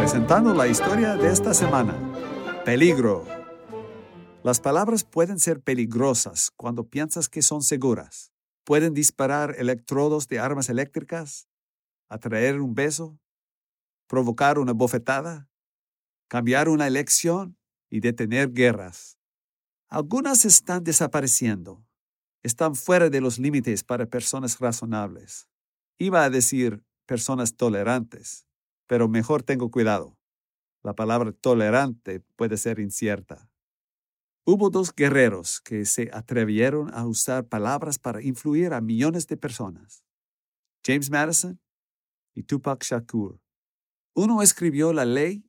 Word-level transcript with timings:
presentando 0.00 0.54
la 0.54 0.66
historia 0.66 1.14
de 1.14 1.30
esta 1.30 1.52
semana. 1.52 1.94
Peligro. 2.64 3.26
Las 4.42 4.58
palabras 4.58 5.04
pueden 5.04 5.38
ser 5.38 5.60
peligrosas 5.60 6.50
cuando 6.56 6.88
piensas 6.88 7.28
que 7.28 7.42
son 7.42 7.62
seguras. 7.62 8.32
Pueden 8.64 8.94
disparar 8.94 9.56
electrodos 9.58 10.26
de 10.26 10.38
armas 10.38 10.70
eléctricas, 10.70 11.48
atraer 12.08 12.62
un 12.62 12.74
beso, 12.74 13.18
provocar 14.06 14.58
una 14.58 14.72
bofetada, 14.72 15.50
cambiar 16.28 16.70
una 16.70 16.86
elección 16.86 17.58
y 17.90 18.00
detener 18.00 18.52
guerras. 18.52 19.18
Algunas 19.90 20.46
están 20.46 20.82
desapareciendo, 20.82 21.84
están 22.42 22.74
fuera 22.74 23.10
de 23.10 23.20
los 23.20 23.38
límites 23.38 23.84
para 23.84 24.06
personas 24.06 24.58
razonables. 24.60 25.46
Iba 25.98 26.24
a 26.24 26.30
decir 26.30 26.82
personas 27.04 27.54
tolerantes, 27.54 28.46
pero 28.90 29.08
mejor 29.08 29.44
tengo 29.44 29.70
cuidado. 29.70 30.18
La 30.82 30.96
palabra 30.96 31.30
tolerante 31.30 32.18
puede 32.34 32.56
ser 32.56 32.80
incierta. 32.80 33.48
Hubo 34.44 34.68
dos 34.68 34.92
guerreros 34.92 35.60
que 35.60 35.84
se 35.84 36.10
atrevieron 36.12 36.92
a 36.92 37.06
usar 37.06 37.46
palabras 37.46 38.00
para 38.00 38.20
influir 38.20 38.72
a 38.72 38.80
millones 38.80 39.28
de 39.28 39.36
personas. 39.36 40.02
James 40.84 41.08
Madison 41.08 41.60
y 42.34 42.42
Tupac 42.42 42.82
Shakur. 42.82 43.40
Uno 44.16 44.42
escribió 44.42 44.92
la 44.92 45.04
ley 45.04 45.48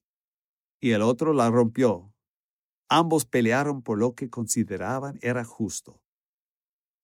y 0.80 0.92
el 0.92 1.02
otro 1.02 1.34
la 1.34 1.50
rompió. 1.50 2.14
Ambos 2.90 3.26
pelearon 3.26 3.82
por 3.82 3.98
lo 3.98 4.14
que 4.14 4.30
consideraban 4.30 5.18
era 5.24 5.44
justo. 5.44 6.00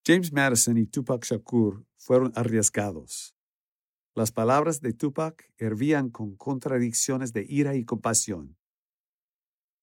James 0.06 0.32
Madison 0.32 0.78
y 0.78 0.86
Tupac 0.86 1.26
Shakur 1.26 1.88
fueron 1.98 2.32
arriesgados. 2.36 3.37
Las 4.18 4.32
palabras 4.32 4.82
de 4.82 4.94
Tupac 4.94 5.48
hervían 5.60 6.10
con 6.10 6.36
contradicciones 6.36 7.34
de 7.34 7.46
ira 7.48 7.76
y 7.76 7.86
compasión. 7.86 8.58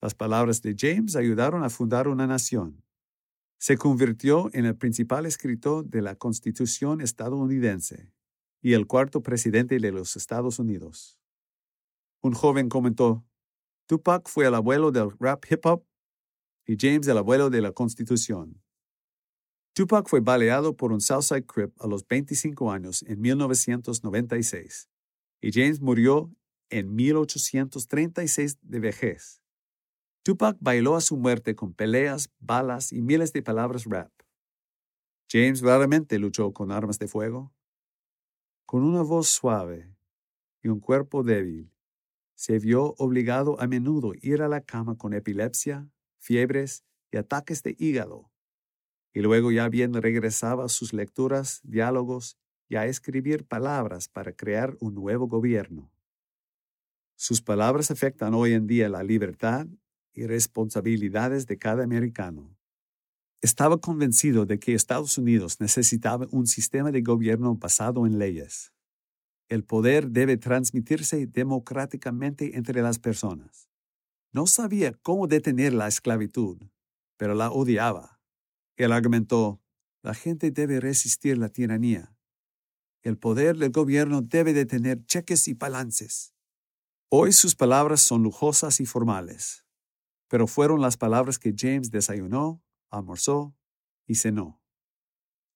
Las 0.00 0.16
palabras 0.16 0.60
de 0.60 0.74
James 0.76 1.14
ayudaron 1.14 1.62
a 1.62 1.70
fundar 1.70 2.08
una 2.08 2.26
nación. 2.26 2.82
Se 3.58 3.78
convirtió 3.78 4.50
en 4.52 4.64
el 4.64 4.76
principal 4.76 5.24
escritor 5.24 5.84
de 5.84 6.02
la 6.02 6.16
Constitución 6.16 7.00
estadounidense 7.00 8.10
y 8.60 8.72
el 8.72 8.88
cuarto 8.88 9.22
presidente 9.22 9.78
de 9.78 9.92
los 9.92 10.16
Estados 10.16 10.58
Unidos. 10.58 11.16
Un 12.20 12.32
joven 12.32 12.68
comentó, 12.68 13.24
Tupac 13.86 14.28
fue 14.28 14.48
el 14.48 14.56
abuelo 14.56 14.90
del 14.90 15.12
rap 15.20 15.44
hip 15.48 15.64
hop 15.64 15.86
y 16.66 16.76
James 16.76 17.06
el 17.06 17.18
abuelo 17.18 17.50
de 17.50 17.60
la 17.60 17.70
Constitución. 17.70 18.63
Tupac 19.74 20.06
fue 20.06 20.20
baleado 20.20 20.76
por 20.76 20.92
un 20.92 21.00
Southside 21.00 21.46
Crip 21.46 21.74
a 21.82 21.88
los 21.88 22.06
25 22.06 22.70
años 22.70 23.02
en 23.08 23.20
1996 23.20 24.88
y 25.40 25.50
James 25.50 25.80
murió 25.80 26.32
en 26.70 26.94
1836 26.94 28.58
de 28.62 28.78
vejez. 28.78 29.42
Tupac 30.22 30.56
bailó 30.60 30.94
a 30.94 31.00
su 31.00 31.16
muerte 31.16 31.56
con 31.56 31.74
peleas, 31.74 32.30
balas 32.38 32.92
y 32.92 33.02
miles 33.02 33.32
de 33.32 33.42
palabras 33.42 33.84
rap. 33.86 34.12
James 35.28 35.60
raramente 35.60 36.20
luchó 36.20 36.52
con 36.52 36.70
armas 36.70 37.00
de 37.00 37.08
fuego. 37.08 37.52
Con 38.66 38.84
una 38.84 39.02
voz 39.02 39.28
suave 39.28 39.92
y 40.62 40.68
un 40.68 40.78
cuerpo 40.78 41.24
débil, 41.24 41.72
se 42.36 42.60
vio 42.60 42.94
obligado 42.96 43.60
a 43.60 43.66
menudo 43.66 44.12
ir 44.22 44.40
a 44.40 44.48
la 44.48 44.60
cama 44.60 44.96
con 44.96 45.14
epilepsia, 45.14 45.90
fiebres 46.20 46.84
y 47.10 47.16
ataques 47.16 47.64
de 47.64 47.74
hígado 47.76 48.30
y 49.14 49.20
luego 49.20 49.52
ya 49.52 49.68
bien 49.68 49.94
regresaba 49.94 50.64
a 50.64 50.68
sus 50.68 50.92
lecturas, 50.92 51.60
diálogos 51.62 52.36
y 52.68 52.74
a 52.74 52.86
escribir 52.86 53.46
palabras 53.46 54.08
para 54.08 54.32
crear 54.32 54.76
un 54.80 54.94
nuevo 54.94 55.28
gobierno. 55.28 55.92
Sus 57.14 57.40
palabras 57.40 57.92
afectan 57.92 58.34
hoy 58.34 58.54
en 58.54 58.66
día 58.66 58.88
la 58.88 59.04
libertad 59.04 59.68
y 60.12 60.26
responsabilidades 60.26 61.46
de 61.46 61.58
cada 61.58 61.84
americano. 61.84 62.56
Estaba 63.40 63.78
convencido 63.78 64.46
de 64.46 64.58
que 64.58 64.74
Estados 64.74 65.16
Unidos 65.16 65.60
necesitaba 65.60 66.26
un 66.32 66.48
sistema 66.48 66.90
de 66.90 67.02
gobierno 67.02 67.54
basado 67.54 68.06
en 68.06 68.18
leyes. 68.18 68.72
El 69.48 69.62
poder 69.62 70.10
debe 70.10 70.38
transmitirse 70.38 71.26
democráticamente 71.26 72.56
entre 72.56 72.82
las 72.82 72.98
personas. 72.98 73.68
No 74.32 74.48
sabía 74.48 74.92
cómo 75.02 75.28
detener 75.28 75.72
la 75.72 75.86
esclavitud, 75.86 76.58
pero 77.16 77.34
la 77.34 77.52
odiaba 77.52 78.13
él 78.76 78.92
argumentó, 78.92 79.60
la 80.02 80.14
gente 80.14 80.50
debe 80.50 80.80
resistir 80.80 81.38
la 81.38 81.48
tiranía. 81.48 82.14
El 83.02 83.18
poder 83.18 83.56
del 83.56 83.70
gobierno 83.70 84.22
debe 84.22 84.52
de 84.52 84.66
tener 84.66 85.04
cheques 85.06 85.48
y 85.48 85.54
balances. 85.54 86.34
Hoy 87.08 87.32
sus 87.32 87.54
palabras 87.54 88.00
son 88.00 88.22
lujosas 88.22 88.80
y 88.80 88.86
formales, 88.86 89.64
pero 90.28 90.46
fueron 90.46 90.80
las 90.80 90.96
palabras 90.96 91.38
que 91.38 91.54
James 91.56 91.90
desayunó, 91.90 92.62
almorzó 92.90 93.54
y 94.06 94.16
cenó. 94.16 94.60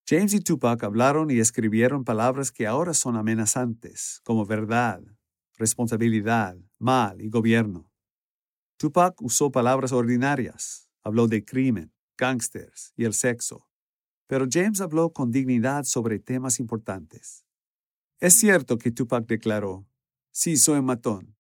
James 0.09 0.33
y 0.33 0.41
Tupac 0.41 0.83
hablaron 0.85 1.31
y 1.31 1.39
escribieron 1.39 2.05
palabras 2.05 2.51
que 2.51 2.67
ahora 2.67 2.95
son 2.95 3.17
amenazantes, 3.17 4.21
como 4.25 4.47
verdad, 4.47 5.03
responsabilidad, 5.59 6.57
mal 6.79 7.21
y 7.21 7.29
gobierno. 7.29 7.93
Tupac 8.79 9.21
usó 9.21 9.51
palabras 9.51 9.93
ordinarias, 9.93 10.89
habló 11.03 11.27
de 11.27 11.45
crimen, 11.45 11.93
gangsters 12.19 12.93
y 12.97 13.05
el 13.05 13.15
sexo, 13.15 13.67
pero 14.27 14.47
James 14.51 14.83
habló 14.83 15.13
con 15.13 15.31
dignidad 15.31 15.85
sobre 15.85 16.19
temas 16.19 16.61
importantes. 16.61 17.47
Es 18.21 18.35
cierto 18.35 18.77
que 18.77 18.91
Tupac 18.91 19.27
declaró, 19.27 19.87
sí, 20.31 20.57
soy 20.57 20.81
un 20.81 20.85
matón. 20.85 21.37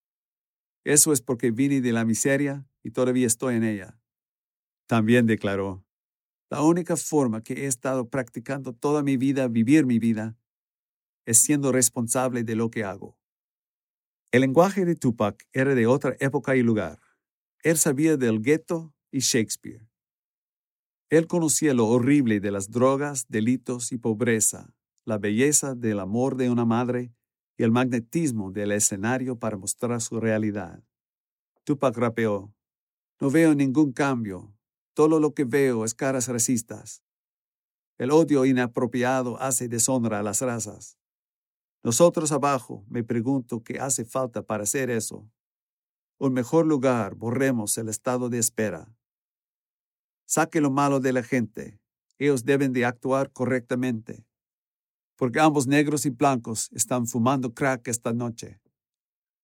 Eso 0.84 1.12
es 1.12 1.20
porque 1.20 1.50
vine 1.50 1.82
de 1.82 1.92
la 1.92 2.04
miseria 2.04 2.66
y 2.82 2.92
todavía 2.92 3.26
estoy 3.26 3.56
en 3.56 3.64
ella. 3.64 4.00
También 4.86 5.26
declaró, 5.26 5.84
la 6.48 6.62
única 6.62 6.96
forma 6.96 7.42
que 7.42 7.64
he 7.64 7.66
estado 7.66 8.08
practicando 8.08 8.72
toda 8.72 9.02
mi 9.02 9.18
vida 9.18 9.48
vivir 9.48 9.84
mi 9.84 9.98
vida 9.98 10.38
es 11.26 11.38
siendo 11.38 11.72
responsable 11.72 12.42
de 12.42 12.56
lo 12.56 12.70
que 12.70 12.84
hago. 12.84 13.18
El 14.30 14.42
lenguaje 14.42 14.84
de 14.86 14.94
Tupac 14.94 15.46
era 15.52 15.74
de 15.74 15.86
otra 15.86 16.16
época 16.20 16.56
y 16.56 16.62
lugar. 16.62 17.00
Él 17.62 17.76
sabía 17.76 18.16
del 18.16 18.40
gueto 18.40 18.94
y 19.10 19.18
Shakespeare. 19.18 19.87
Él 21.10 21.26
conocía 21.26 21.72
lo 21.72 21.86
horrible 21.86 22.38
de 22.38 22.50
las 22.50 22.70
drogas, 22.70 23.26
delitos 23.28 23.92
y 23.92 23.98
pobreza, 23.98 24.74
la 25.06 25.16
belleza 25.16 25.74
del 25.74 26.00
amor 26.00 26.36
de 26.36 26.50
una 26.50 26.66
madre 26.66 27.14
y 27.56 27.62
el 27.62 27.70
magnetismo 27.70 28.52
del 28.52 28.72
escenario 28.72 29.38
para 29.38 29.56
mostrar 29.56 30.00
su 30.02 30.20
realidad. 30.20 30.84
Tupac 31.64 31.96
rapeó, 31.96 32.54
no 33.20 33.30
veo 33.30 33.54
ningún 33.54 33.92
cambio, 33.92 34.54
todo 34.92 35.18
lo 35.18 35.32
que 35.32 35.44
veo 35.44 35.84
es 35.84 35.94
caras 35.94 36.28
racistas. 36.28 37.02
El 37.96 38.10
odio 38.10 38.44
inapropiado 38.44 39.40
hace 39.40 39.66
deshonra 39.66 40.18
a 40.18 40.22
las 40.22 40.42
razas. 40.42 40.98
Nosotros 41.82 42.32
abajo 42.32 42.84
me 42.88 43.02
pregunto 43.02 43.62
qué 43.64 43.80
hace 43.80 44.04
falta 44.04 44.42
para 44.42 44.64
hacer 44.64 44.90
eso. 44.90 45.28
Un 46.18 46.34
mejor 46.34 46.66
lugar, 46.66 47.14
borremos 47.14 47.78
el 47.78 47.88
estado 47.88 48.28
de 48.28 48.38
espera. 48.38 48.92
Saque 50.28 50.60
lo 50.60 50.70
malo 50.70 51.00
de 51.00 51.14
la 51.14 51.22
gente. 51.22 51.80
Ellos 52.18 52.44
deben 52.44 52.74
de 52.74 52.84
actuar 52.84 53.32
correctamente. 53.32 54.26
Porque 55.16 55.40
ambos 55.40 55.66
negros 55.66 56.04
y 56.04 56.10
blancos 56.10 56.68
están 56.72 57.06
fumando 57.06 57.54
crack 57.54 57.88
esta 57.88 58.12
noche. 58.12 58.60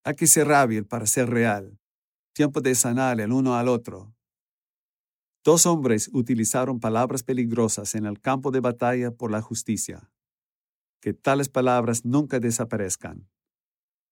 Hay 0.03 0.13
que 0.13 0.27
ser 0.27 0.51
hábil 0.51 0.85
para 0.85 1.07
ser 1.07 1.27
real. 1.27 1.79
Tiempo 2.33 2.61
de 2.61 2.75
sanar 2.75 3.19
el 3.19 3.31
uno 3.31 3.55
al 3.55 3.67
otro. 3.67 4.13
Dos 5.43 5.65
hombres 5.65 6.07
utilizaron 6.13 6.79
palabras 6.79 7.23
peligrosas 7.23 7.95
en 7.95 8.05
el 8.05 8.21
campo 8.21 8.51
de 8.51 8.59
batalla 8.59 9.09
por 9.09 9.31
la 9.31 9.41
justicia. 9.41 10.11
Que 11.01 11.15
tales 11.15 11.49
palabras 11.49 12.05
nunca 12.05 12.39
desaparezcan. 12.39 13.27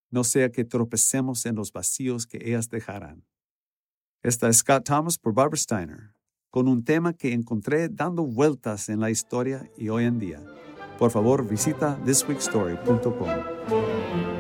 No 0.10 0.24
sea 0.24 0.52
que 0.52 0.66
tropecemos 0.66 1.46
en 1.46 1.54
los 1.54 1.72
vacíos 1.72 2.26
que 2.26 2.40
ellas 2.44 2.70
dejarán. 2.72 3.28
Esta 4.24 4.50
es 4.50 4.58
Scott 4.58 4.86
Thomas 4.86 5.20
por 5.20 5.36
Barbara 5.36 5.58
Steiner 5.58 6.14
con 6.54 6.68
un 6.68 6.84
tema 6.84 7.14
que 7.14 7.34
encontré 7.34 7.90
dando 7.90 8.28
vueltas 8.28 8.90
en 8.90 9.00
la 9.00 9.10
historia 9.10 9.68
y 9.76 9.90
hoy 9.90 10.06
en 10.06 10.20
día. 10.20 10.40
Por 11.00 11.10
favor, 11.10 11.50
visita 11.50 11.98
thisweekstory.com. 12.06 14.33